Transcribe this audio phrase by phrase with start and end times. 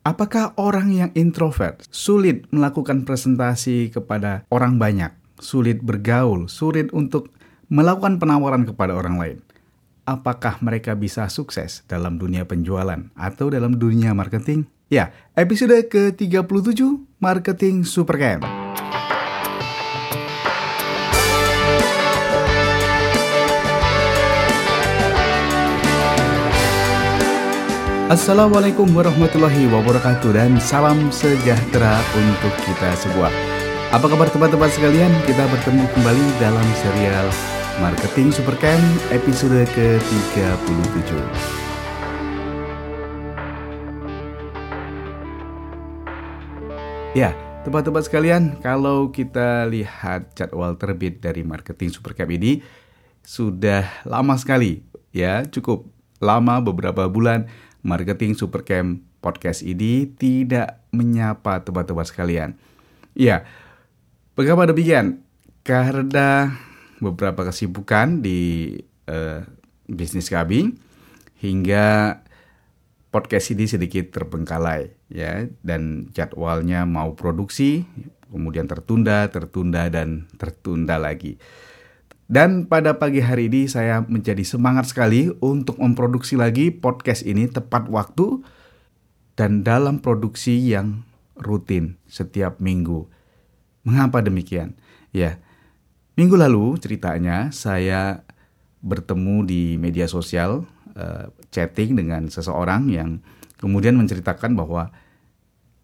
[0.00, 7.28] Apakah orang yang introvert sulit melakukan presentasi kepada orang banyak, sulit bergaul, sulit untuk
[7.68, 9.38] melakukan penawaran kepada orang lain?
[10.08, 14.64] Apakah mereka bisa sukses dalam dunia penjualan atau dalam dunia marketing?
[14.88, 16.80] Ya, episode ke-37
[17.20, 18.48] Marketing Supercamp.
[28.10, 33.30] Assalamualaikum warahmatullahi wabarakatuh dan salam sejahtera untuk kita semua.
[33.94, 35.14] Apa kabar teman-teman sekalian?
[35.30, 37.30] Kita bertemu kembali dalam serial
[37.78, 38.82] Marketing Supercamp
[39.14, 41.22] episode ke-37.
[47.14, 47.30] Ya,
[47.62, 52.58] teman-teman sekalian, kalau kita lihat jadwal terbit dari Marketing Supercamp ini
[53.22, 54.82] sudah lama sekali
[55.14, 55.86] ya, cukup
[56.18, 57.46] lama beberapa bulan
[57.80, 62.50] Marketing Supercamp podcast ini tidak menyapa teman-teman sekalian.
[63.12, 63.44] Ya,
[64.36, 65.24] bagaimana demikian?
[65.64, 66.56] Karena
[67.00, 68.76] beberapa kesibukan di
[69.08, 69.44] uh,
[69.88, 70.76] bisnis kami
[71.40, 72.20] hingga
[73.10, 77.82] podcast ini sedikit terbengkalai ya dan jadwalnya mau produksi
[78.30, 81.36] kemudian tertunda, tertunda dan tertunda lagi.
[82.30, 87.90] Dan pada pagi hari ini saya menjadi semangat sekali untuk memproduksi lagi podcast ini tepat
[87.90, 88.38] waktu
[89.34, 91.02] dan dalam produksi yang
[91.34, 93.10] rutin setiap minggu.
[93.82, 94.78] Mengapa demikian?
[95.10, 95.42] Ya,
[96.14, 98.22] minggu lalu ceritanya saya
[98.78, 103.26] bertemu di media sosial uh, chatting dengan seseorang yang
[103.58, 104.94] kemudian menceritakan bahwa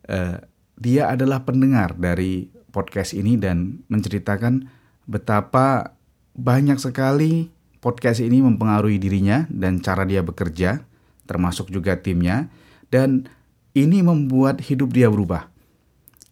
[0.06, 0.38] uh,
[0.78, 4.70] dia adalah pendengar dari podcast ini dan menceritakan
[5.10, 5.95] betapa
[6.36, 7.48] banyak sekali
[7.80, 10.84] podcast ini mempengaruhi dirinya dan cara dia bekerja,
[11.24, 12.52] termasuk juga timnya,
[12.92, 13.26] dan
[13.72, 15.48] ini membuat hidup dia berubah.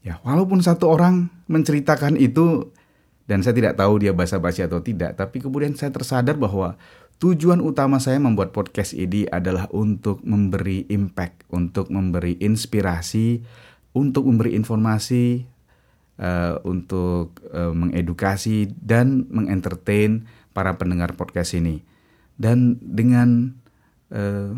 [0.04, 2.68] Ya, walaupun satu orang menceritakan itu
[3.24, 6.76] dan saya tidak tahu dia basa-basi atau tidak, tapi kemudian saya tersadar bahwa
[7.16, 13.40] tujuan utama saya membuat podcast ini adalah untuk memberi impact, untuk memberi inspirasi,
[13.96, 15.53] untuk memberi informasi
[16.18, 21.82] uh, untuk uh, mengedukasi dan mengentertain para pendengar podcast ini.
[22.34, 23.54] Dan dengan
[24.10, 24.54] uh,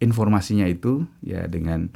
[0.00, 1.92] informasinya itu ya dengan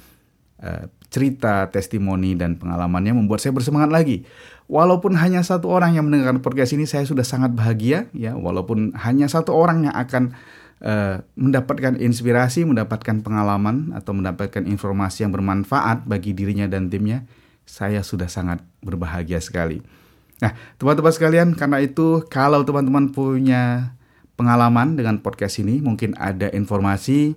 [0.61, 4.17] uh, cerita, testimoni dan pengalamannya membuat saya bersemangat lagi.
[4.67, 9.31] Walaupun hanya satu orang yang mendengarkan podcast ini saya sudah sangat bahagia ya walaupun hanya
[9.31, 10.34] satu orang yang akan
[10.83, 17.25] uh, mendapatkan inspirasi, mendapatkan pengalaman atau mendapatkan informasi yang bermanfaat bagi dirinya dan timnya
[17.66, 19.82] saya sudah sangat berbahagia sekali.
[20.38, 23.97] Nah, teman-teman sekalian, karena itu kalau teman-teman punya
[24.38, 27.34] pengalaman dengan podcast ini, mungkin ada informasi,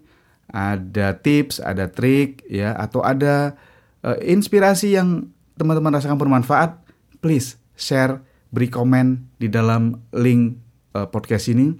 [0.51, 3.57] ada tips, ada trik, ya, atau ada
[4.06, 6.78] uh, inspirasi yang teman-teman rasakan bermanfaat,
[7.23, 10.59] please share, beri komen di dalam link
[10.94, 11.73] uh, podcast ini.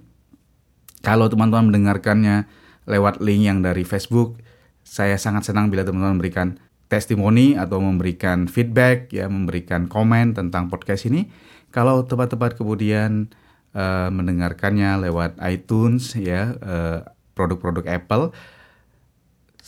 [1.00, 2.44] Kalau teman-teman mendengarkannya
[2.88, 4.40] lewat link yang dari Facebook,
[4.80, 6.56] saya sangat senang bila teman-teman memberikan
[6.90, 11.30] testimoni atau memberikan feedback ya memberikan komen tentang podcast ini.
[11.70, 13.30] Kalau tepat-tepat kemudian
[13.78, 16.98] uh, mendengarkannya lewat iTunes ya eh,
[17.38, 18.34] produk-produk Apple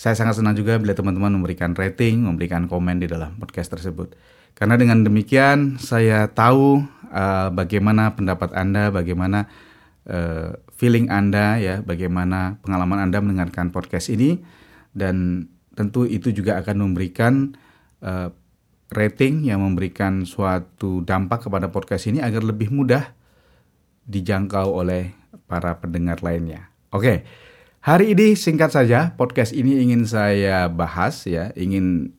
[0.02, 4.18] saya sangat senang juga bila teman-teman memberikan rating memberikan komen di dalam podcast tersebut.
[4.58, 6.82] Karena dengan demikian saya tahu
[7.12, 9.46] uh, bagaimana pendapat anda bagaimana
[10.10, 14.42] uh, feeling anda ya bagaimana pengalaman anda mendengarkan podcast ini.
[14.92, 17.56] Dan tentu itu juga akan memberikan
[18.04, 18.28] uh,
[18.92, 23.16] rating yang memberikan suatu dampak kepada podcast ini agar lebih mudah
[24.04, 25.16] dijangkau oleh
[25.48, 26.68] para pendengar lainnya.
[26.92, 27.24] Oke,
[27.80, 32.12] hari ini singkat saja podcast ini ingin saya bahas ya, ingin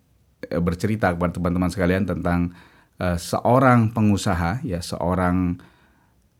[0.49, 2.57] uh, bercerita kepada teman-teman sekalian tentang
[2.97, 5.61] uh, seorang pengusaha ya, seorang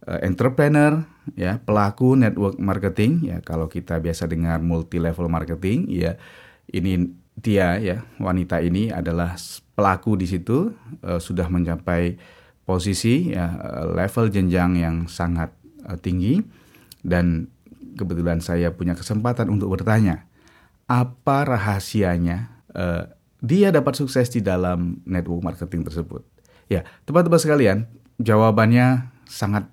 [0.10, 1.06] uh, entrepreneur
[1.38, 6.18] ya, pelaku network marketing ya, kalau kita biasa dengar multi level marketing ya
[6.72, 9.36] ini dia ya wanita ini adalah
[9.74, 10.70] pelaku di situ
[11.02, 12.16] uh, sudah mencapai
[12.64, 13.60] posisi ya
[13.92, 15.52] level jenjang yang sangat
[15.84, 16.40] uh, tinggi.
[17.04, 17.52] Dan
[18.00, 20.24] kebetulan saya punya kesempatan untuk bertanya
[20.88, 23.12] apa rahasianya uh,
[23.44, 26.24] dia dapat sukses di dalam network marketing tersebut?
[26.72, 27.78] Ya teman-teman sekalian
[28.24, 29.68] jawabannya sangat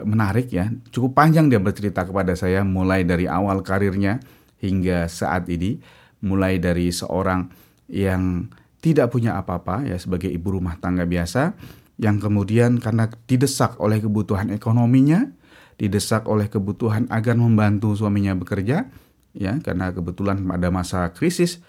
[0.00, 0.74] menarik ya.
[0.90, 4.18] Cukup panjang dia bercerita kepada saya mulai dari awal karirnya
[4.58, 5.78] hingga saat ini
[6.24, 7.52] mulai dari seorang
[7.92, 8.48] yang
[8.80, 11.56] tidak punya apa-apa ya sebagai ibu rumah tangga biasa
[12.00, 15.30] yang kemudian karena didesak oleh kebutuhan ekonominya,
[15.78, 18.90] didesak oleh kebutuhan agar membantu suaminya bekerja
[19.34, 21.62] ya karena kebetulan pada masa krisis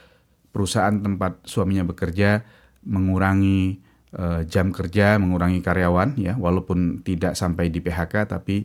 [0.53, 2.45] perusahaan tempat suaminya bekerja
[2.85, 3.81] mengurangi
[4.15, 8.63] uh, jam kerja, mengurangi karyawan ya, walaupun tidak sampai di PHK tapi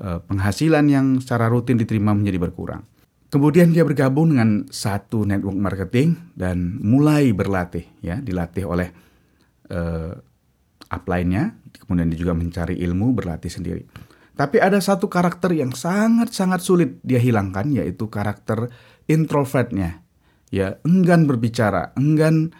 [0.00, 2.82] uh, penghasilan yang secara rutin diterima menjadi berkurang.
[3.36, 8.88] Kemudian dia bergabung dengan satu network marketing dan mulai berlatih ya, dilatih oleh
[9.68, 10.16] uh,
[10.88, 11.52] upline-nya,
[11.84, 13.84] kemudian dia juga mencari ilmu, berlatih sendiri.
[14.32, 18.72] Tapi ada satu karakter yang sangat-sangat sulit dia hilangkan yaitu karakter
[19.04, 20.00] introvertnya.
[20.48, 22.56] Ya, enggan berbicara, enggan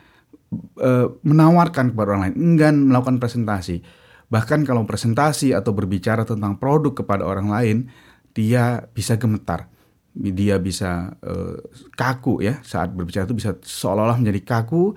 [0.77, 3.81] uh, menawarkan kepada orang lain, enggan melakukan presentasi.
[4.29, 7.89] Bahkan kalau presentasi atau berbicara tentang produk kepada orang lain,
[8.37, 9.73] dia bisa gemetar.
[10.17, 11.61] Dia bisa uh,
[11.93, 14.97] kaku ya saat berbicara itu bisa seolah-olah menjadi kaku,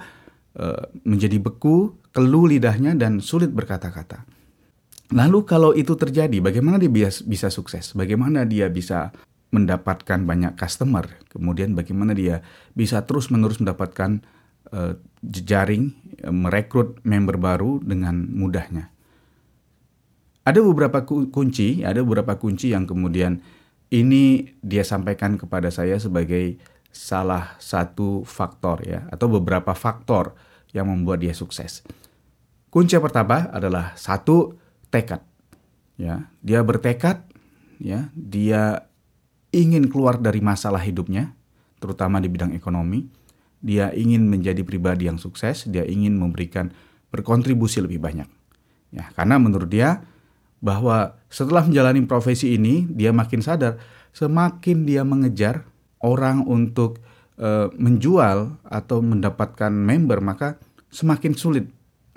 [0.56, 4.24] uh, menjadi beku, keluh lidahnya dan sulit berkata-kata.
[5.12, 6.88] Lalu kalau itu terjadi, bagaimana dia
[7.26, 7.98] bisa sukses?
[7.98, 9.12] Bagaimana dia bisa
[9.50, 11.04] mendapatkan banyak customer?
[11.28, 12.46] Kemudian bagaimana dia
[12.78, 14.24] bisa terus-menerus mendapatkan
[14.72, 14.96] uh,
[15.26, 15.92] jejaring,
[16.24, 18.88] uh, merekrut member baru dengan mudahnya?
[20.48, 23.44] Ada beberapa kunci, ada beberapa kunci yang kemudian
[23.90, 30.34] ini dia sampaikan kepada saya sebagai salah satu faktor ya atau beberapa faktor
[30.74, 31.82] yang membuat dia sukses.
[32.70, 34.54] Kunci pertama adalah satu
[34.94, 35.26] tekad.
[36.00, 37.26] Ya, dia bertekad,
[37.82, 38.88] ya, dia
[39.52, 41.34] ingin keluar dari masalah hidupnya,
[41.82, 43.10] terutama di bidang ekonomi.
[43.60, 46.72] Dia ingin menjadi pribadi yang sukses, dia ingin memberikan
[47.12, 48.30] berkontribusi lebih banyak.
[48.96, 50.06] Ya, karena menurut dia
[50.60, 53.80] bahwa setelah menjalani profesi ini, dia makin sadar
[54.14, 55.64] semakin dia mengejar
[56.02, 57.00] orang untuk
[57.40, 60.60] e, menjual atau mendapatkan member, maka
[60.90, 61.66] semakin sulit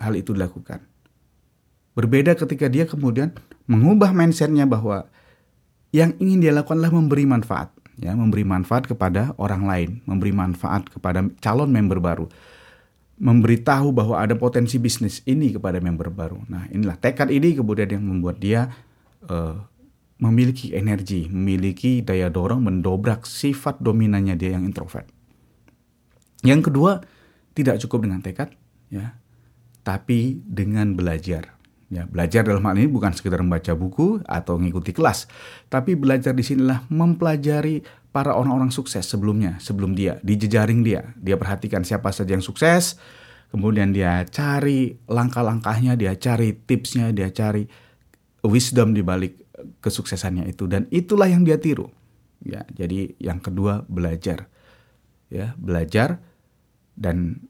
[0.00, 0.82] hal itu dilakukan.
[1.92, 3.36] Berbeda ketika dia kemudian
[3.68, 5.06] mengubah mindsetnya bahwa
[5.92, 7.68] yang ingin dia lakukan adalah memberi manfaat,
[8.00, 12.26] ya, memberi manfaat kepada orang lain, memberi manfaat kepada calon member baru,
[13.22, 16.42] memberitahu bahwa ada potensi bisnis ini kepada member baru.
[16.50, 18.66] Nah, inilah tekad ini kemudian yang membuat dia
[19.30, 19.62] uh,
[20.18, 25.06] memiliki energi, memiliki daya dorong mendobrak sifat dominannya dia yang introvert.
[26.42, 26.98] Yang kedua,
[27.54, 28.50] tidak cukup dengan tekad,
[28.90, 29.14] ya,
[29.86, 31.61] tapi dengan belajar.
[31.92, 35.28] Ya, belajar dalam hal ini bukan sekedar membaca buku atau mengikuti kelas,
[35.68, 41.12] tapi belajar di sinilah mempelajari para orang-orang sukses sebelumnya, sebelum dia, di jejaring dia.
[41.20, 42.96] Dia perhatikan siapa saja yang sukses,
[43.52, 47.68] kemudian dia cari langkah-langkahnya, dia cari tipsnya, dia cari
[48.40, 49.52] wisdom di balik
[49.84, 51.92] kesuksesannya itu dan itulah yang dia tiru.
[52.40, 54.48] Ya, jadi yang kedua belajar.
[55.28, 56.24] Ya, belajar
[56.96, 57.44] dan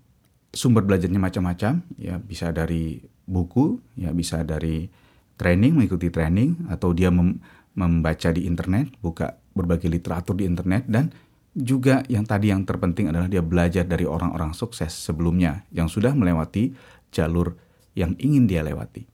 [0.51, 4.87] sumber belajarnya macam-macam, ya bisa dari buku, ya bisa dari
[5.39, 7.39] training, mengikuti training, atau dia mem
[7.73, 11.09] membaca di internet, buka berbagai literatur di internet, dan
[11.57, 16.73] juga yang tadi yang terpenting adalah dia belajar dari orang-orang sukses sebelumnya yang sudah melewati
[17.13, 17.57] jalur
[17.93, 19.05] yang ingin dia lewati.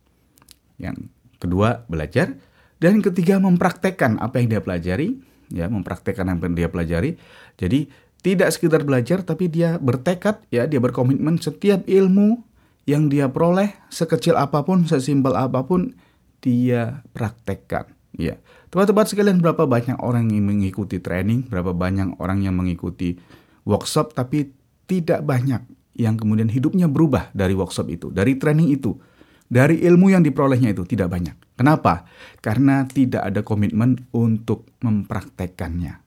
[0.79, 1.11] Yang
[1.43, 2.39] kedua, belajar.
[2.79, 5.19] Dan yang ketiga, mempraktekkan apa yang dia pelajari.
[5.51, 7.19] Ya, mempraktekkan apa yang dia pelajari.
[7.59, 7.91] Jadi,
[8.23, 12.43] tidak sekedar belajar, tapi dia bertekad, ya, dia berkomitmen setiap ilmu
[12.89, 15.93] yang dia peroleh sekecil apa pun, sesimpel apa pun
[16.41, 17.93] dia praktekkan.
[18.17, 18.41] Ya,
[18.73, 23.21] teman-teman sekalian berapa banyak orang yang mengikuti training, berapa banyak orang yang mengikuti
[23.69, 24.57] workshop, tapi
[24.89, 25.61] tidak banyak
[26.01, 28.97] yang kemudian hidupnya berubah dari workshop itu, dari training itu,
[29.45, 31.37] dari ilmu yang diperolehnya itu tidak banyak.
[31.61, 32.09] Kenapa?
[32.41, 36.01] Karena tidak ada komitmen untuk mempraktekkannya.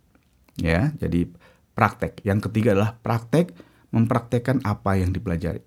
[0.58, 1.30] Ya, jadi
[1.78, 2.26] praktek.
[2.26, 3.54] Yang ketiga adalah praktek
[3.94, 5.62] mempraktekkan apa yang dipelajari.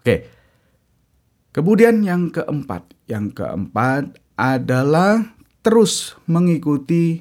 [0.00, 0.37] Oke,
[1.58, 5.34] Kemudian yang keempat, yang keempat adalah
[5.66, 7.18] terus mengikuti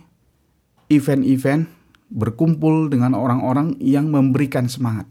[0.94, 1.66] event-event
[2.14, 5.10] berkumpul dengan orang-orang yang memberikan semangat.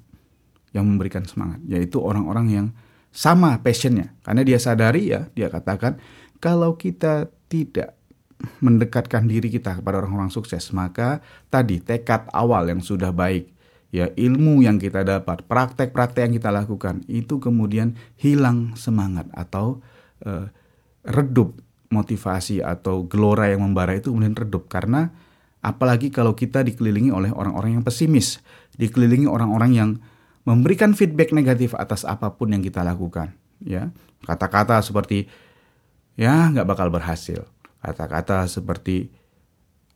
[0.71, 2.67] Yang memberikan semangat, yaitu orang-orang yang
[3.11, 4.15] sama passionnya.
[4.23, 5.99] Karena dia sadari ya, dia katakan
[6.39, 7.99] kalau kita tidak
[8.63, 11.19] mendekatkan diri kita kepada orang-orang sukses, maka
[11.51, 13.56] tadi tekad awal yang sudah baik,
[13.97, 19.81] ya ilmu yang kita dapat, praktek-praktek yang kita lakukan itu kemudian hilang semangat atau
[20.29, 20.53] uh,
[21.09, 21.57] redup
[21.89, 24.69] motivasi atau gelora yang membara itu kemudian redup.
[24.69, 25.09] Karena
[25.65, 28.45] apalagi kalau kita dikelilingi oleh orang-orang yang pesimis,
[28.77, 29.91] dikelilingi orang-orang yang
[30.45, 33.33] memberikan feedback negatif atas apa pun yang kita lakukan,
[33.65, 33.89] ya.
[34.29, 35.25] Kata-kata seperti
[36.21, 37.49] ya nggak bakal berhasil,
[37.81, 39.09] kata-kata seperti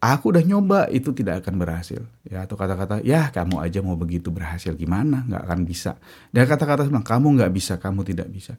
[0.01, 2.01] aku udah nyoba itu tidak akan berhasil.
[2.25, 5.29] Ya atau kata-kata ya kamu aja mau begitu berhasil gimana?
[5.29, 6.01] Nggak akan bisa.
[6.33, 8.57] Dan kata-kata bilang kamu nggak bisa kamu tidak bisa.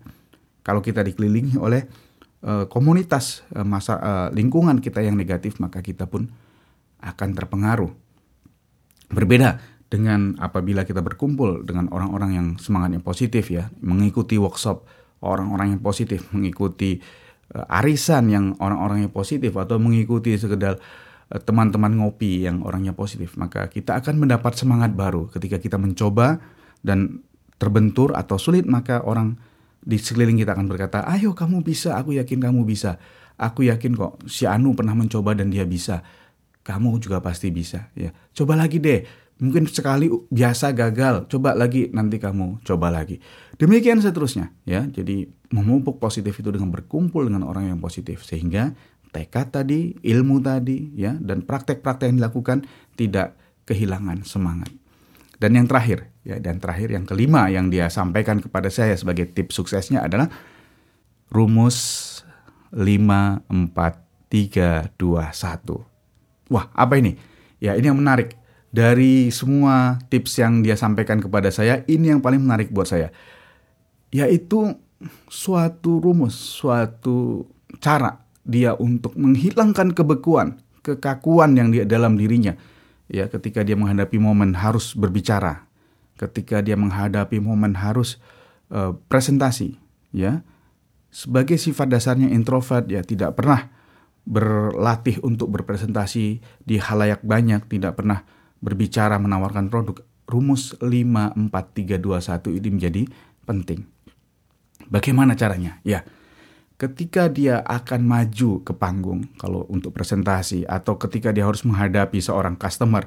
[0.62, 1.90] Kalau kita dikelilingi oleh
[2.46, 6.30] uh, komunitas uh, masa uh, lingkungan kita yang negatif maka kita pun
[7.02, 7.90] akan terpengaruh.
[9.12, 9.58] Berbeda
[9.92, 14.88] dengan apabila kita berkumpul dengan orang-orang yang semangatnya positif ya, mengikuti workshop
[15.26, 17.02] orang-orang yang positif, mengikuti
[17.58, 20.78] uh, arisan yang orang-orang yang positif atau mengikuti sekedar
[21.32, 26.44] teman-teman ngopi yang orangnya positif, maka kita akan mendapat semangat baru ketika kita mencoba
[26.84, 27.24] dan
[27.56, 29.40] terbentur atau sulit maka orang
[29.80, 33.00] di sekeliling kita akan berkata, "Ayo kamu bisa, aku yakin kamu bisa.
[33.40, 36.04] Aku yakin kok si Anu pernah mencoba dan dia bisa.
[36.62, 38.12] Kamu juga pasti bisa." Ya.
[38.36, 39.02] Coba lagi deh
[39.42, 43.18] Mungkin sekali biasa gagal, coba lagi nanti kamu coba lagi.
[43.58, 44.86] Demikian seterusnya ya.
[44.86, 48.78] Jadi memupuk positif itu dengan berkumpul dengan orang yang positif sehingga
[49.12, 52.58] tekad tadi, ilmu tadi ya dan praktek-praktek yang dilakukan
[52.96, 53.36] tidak
[53.68, 54.72] kehilangan semangat.
[55.38, 59.58] Dan yang terakhir ya dan terakhir yang kelima yang dia sampaikan kepada saya sebagai tips
[59.58, 60.30] suksesnya adalah
[61.34, 62.08] rumus
[62.72, 63.48] 5 4
[64.32, 66.52] 3 2 1.
[66.52, 67.16] Wah, apa ini?
[67.62, 68.36] Ya, ini yang menarik
[68.72, 73.12] dari semua tips yang dia sampaikan kepada saya, ini yang paling menarik buat saya.
[74.12, 74.76] Yaitu
[75.28, 77.48] suatu rumus, suatu
[77.80, 82.58] cara dia untuk menghilangkan kebekuan, kekakuan yang dia dalam dirinya.
[83.12, 85.68] Ya, ketika dia menghadapi momen harus berbicara,
[86.16, 88.18] ketika dia menghadapi momen harus
[88.72, 89.76] uh, presentasi,
[90.16, 90.48] ya.
[91.12, 93.68] Sebagai sifat dasarnya introvert ya tidak pernah
[94.24, 98.24] berlatih untuk berpresentasi di halayak banyak, tidak pernah
[98.64, 103.02] berbicara menawarkan produk, rumus 54321 ini menjadi
[103.44, 103.84] penting.
[104.88, 105.84] Bagaimana caranya?
[105.84, 106.08] Ya,
[106.82, 112.58] ketika dia akan maju ke panggung kalau untuk presentasi atau ketika dia harus menghadapi seorang
[112.58, 113.06] customer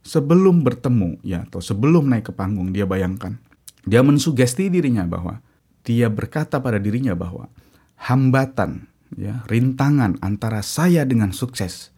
[0.00, 3.36] sebelum bertemu ya atau sebelum naik ke panggung dia bayangkan
[3.84, 5.44] dia mensugesti dirinya bahwa
[5.84, 7.52] dia berkata pada dirinya bahwa
[8.00, 8.88] hambatan
[9.20, 11.92] ya rintangan antara saya dengan sukses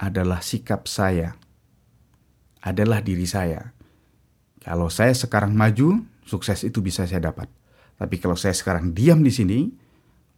[0.00, 1.36] adalah sikap saya
[2.60, 3.72] adalah diri saya.
[4.60, 7.48] Kalau saya sekarang maju, sukses itu bisa saya dapat.
[7.96, 9.72] Tapi kalau saya sekarang diam di sini,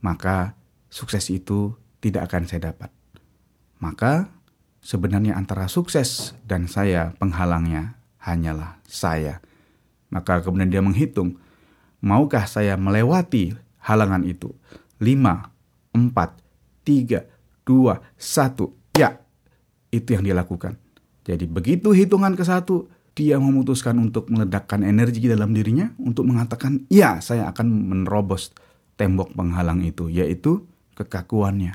[0.03, 0.59] maka
[0.93, 2.91] sukses itu tidak akan saya dapat.
[3.79, 4.29] Maka
[4.83, 9.39] sebenarnya antara sukses dan saya penghalangnya hanyalah saya.
[10.13, 11.41] Maka kemudian dia menghitung,
[12.03, 14.53] maukah saya melewati halangan itu?
[15.01, 15.09] 5,
[15.97, 16.05] 4,
[16.85, 17.27] 3,
[17.65, 18.99] 2, 1.
[18.99, 19.23] Ya,
[19.89, 20.77] itu yang dia lakukan.
[21.23, 27.23] Jadi begitu hitungan ke satu, dia memutuskan untuk meledakkan energi dalam dirinya untuk mengatakan, ya
[27.23, 28.51] saya akan menerobos
[29.03, 30.63] tembok penghalang itu, yaitu
[30.95, 31.75] kekakuannya,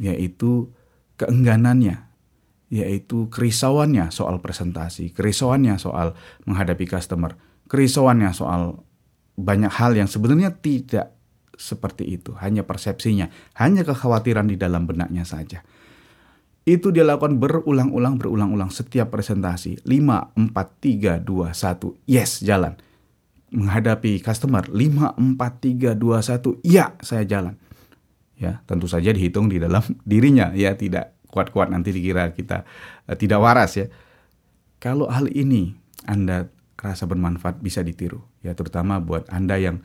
[0.00, 0.72] yaitu
[1.20, 2.08] keengganannya,
[2.72, 6.16] yaitu kerisauannya soal presentasi, kerisauannya soal
[6.48, 7.36] menghadapi customer,
[7.68, 8.80] kerisauannya soal
[9.36, 11.12] banyak hal yang sebenarnya tidak
[11.52, 13.28] seperti itu, hanya persepsinya,
[13.60, 15.60] hanya kekhawatiran di dalam benaknya saja.
[16.62, 19.82] Itu dia lakukan berulang-ulang, berulang-ulang setiap presentasi.
[19.82, 22.06] 5, 4, 3, 2, 1.
[22.06, 22.78] Yes, jalan.
[23.52, 24.64] Menghadapi customer.
[24.66, 26.64] 5, 4, 3, 2, 1.
[26.64, 27.60] Ya, saya jalan.
[28.40, 30.50] Ya, tentu saja dihitung di dalam dirinya.
[30.56, 32.68] Ya, tidak kuat-kuat nanti dikira kita
[33.08, 33.86] uh, tidak waras ya.
[34.76, 35.72] Kalau hal ini
[36.04, 38.20] Anda rasa bermanfaat bisa ditiru.
[38.42, 39.80] Ya, terutama buat Anda yang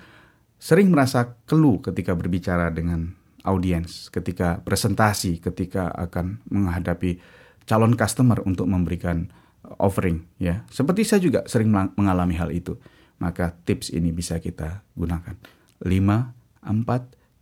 [0.57, 3.13] sering merasa keluh ketika berbicara dengan
[3.45, 7.21] audiens, ketika presentasi, ketika akan menghadapi
[7.69, 9.29] calon customer untuk memberikan
[9.77, 10.65] offering ya.
[10.73, 12.75] Seperti saya juga sering mengalami hal itu.
[13.17, 15.35] Maka tips ini bisa kita gunakan.
[15.81, 16.65] 5 4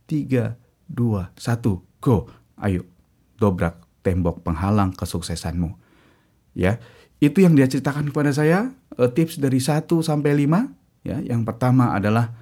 [0.08, 0.56] 3
[0.88, 2.16] 2 1 go.
[2.60, 2.88] Ayo
[3.36, 5.76] dobrak tembok penghalang kesuksesanmu.
[6.56, 6.80] Ya.
[7.16, 10.68] Itu yang dia ceritakan kepada saya, uh, tips dari 1 sampai 5
[11.04, 11.16] ya.
[11.20, 12.32] Yang pertama adalah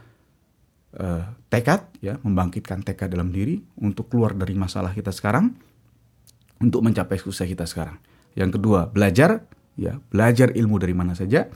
[0.98, 5.54] uh, tekad ya membangkitkan tekad dalam diri untuk keluar dari masalah kita sekarang
[6.62, 7.98] untuk mencapai sukses kita sekarang.
[8.34, 9.46] Yang kedua, belajar
[9.78, 11.46] ya, belajar ilmu dari mana saja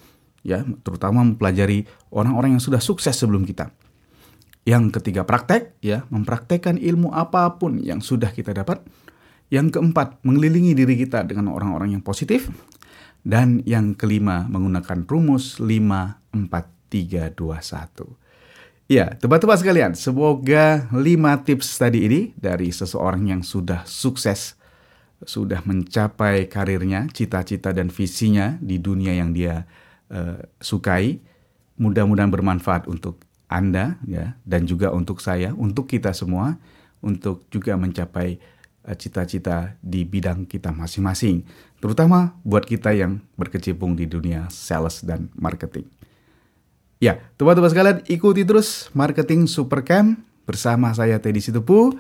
[0.49, 3.69] ya, terutama mempelajari orang-orang yang sudah sukses sebelum kita.
[4.65, 8.81] Yang ketiga, praktek ya, mempraktekkan ilmu apa pun yang sudah kita dapat.
[9.53, 12.49] Yang keempat, mengelilingi diri kita dengan orang-orang yang positif.
[13.25, 15.69] Dan yang kelima, menggunakan rumus 5
[16.33, 18.29] 4 3 2 1.
[18.89, 24.57] Ya, teman-teman sekalian, semoga lima tips tadi ini dari seseorang yang sudah sukses,
[25.21, 29.69] sudah mencapai karirnya, cita-cita dan visinya di dunia yang dia
[30.13, 31.21] uh, sukai,
[31.79, 36.61] mudah-mudahan bermanfaat untuk Anda ya dan juga untuk saya, untuk kita semua,
[37.01, 38.37] untuk juga mencapai
[38.85, 41.47] uh, cita-cita di bidang kita masing-masing,
[41.81, 45.87] terutama buat kita yang berkecimpung di dunia sales dan marketing.
[46.99, 51.95] Ya, teman-teman sekalian ikuti terus Marketing Supercamp bersama saya Teddy Situpu.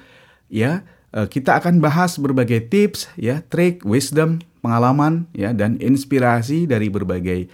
[0.51, 0.83] Ya,
[1.15, 7.47] uh, kita akan bahas berbagai tips, ya, trik, wisdom, pengalaman, ya, dan inspirasi dari berbagai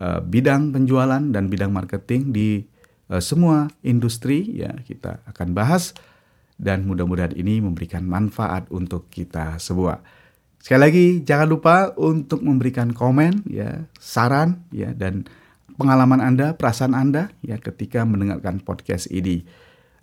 [0.00, 2.64] uh, bidang penjualan dan bidang marketing di
[3.12, 4.48] uh, semua industri.
[4.56, 5.94] Ya, kita akan bahas
[6.60, 10.04] dan mudah-mudahan ini memberikan manfaat untuk kita semua.
[10.60, 15.24] Sekali lagi jangan lupa untuk memberikan komen ya, saran ya dan
[15.80, 19.48] pengalaman Anda, perasaan Anda ya ketika mendengarkan podcast ini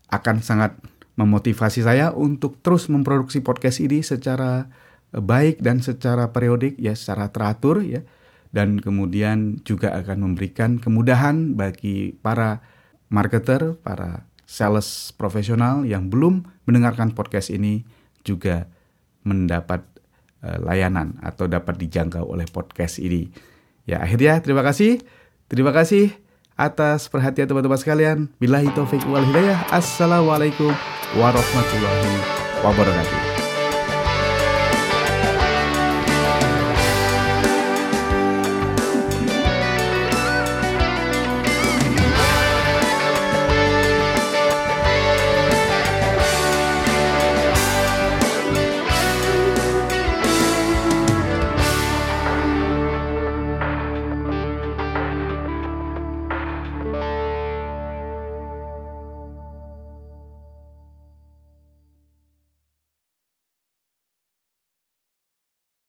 [0.09, 0.73] akan sangat
[1.13, 4.65] memotivasi saya untuk terus memproduksi podcast ini secara
[5.13, 8.01] eh, baik dan secara periodik ya, secara teratur ya.
[8.51, 12.63] Dan kemudian juga akan memberikan kemudahan bagi para
[13.11, 17.83] marketer, para sales profesional yang belum mendengarkan podcast ini
[18.23, 18.71] juga
[19.27, 19.83] mendapat
[20.43, 23.27] uh, layanan atau dapat dijangkau oleh podcast ini.
[23.83, 25.03] Ya, akhirnya terima kasih.
[25.47, 26.11] Terima kasih
[26.59, 28.17] atas perhatian teman-teman sekalian.
[28.39, 29.63] Billahi taufik wal hidayah.
[29.71, 30.71] Assalamualaikum
[31.15, 32.15] warahmatullahi
[32.63, 33.26] wabarakatuh.